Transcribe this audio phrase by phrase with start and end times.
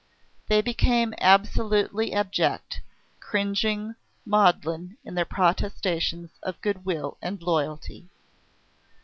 [0.47, 2.81] They became absolutely abject,
[3.19, 3.93] cringing,
[4.25, 8.09] maudlin in their protestations of good will and loyalty.